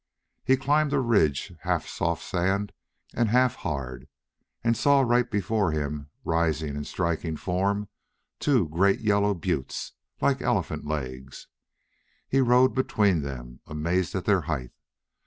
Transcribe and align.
He 0.43 0.57
climbed 0.57 0.93
a 0.93 0.99
ridge, 0.99 1.53
half 1.61 1.87
soft 1.87 2.23
sand 2.23 2.71
and 3.13 3.29
half 3.29 3.57
hard, 3.57 4.07
and 4.63 4.75
saw 4.75 5.01
right 5.01 5.29
before 5.29 5.69
him, 5.73 6.09
rising 6.25 6.75
in 6.75 6.85
striking 6.85 7.37
form, 7.37 7.87
two 8.39 8.67
great 8.69 9.01
yellow 9.01 9.35
buttes, 9.35 9.91
like 10.19 10.41
elephant 10.41 10.87
legs. 10.87 11.45
He 12.27 12.41
rode 12.41 12.73
between 12.73 13.21
them, 13.21 13.59
amazed 13.67 14.15
at 14.15 14.25
their 14.25 14.41
height. 14.41 14.71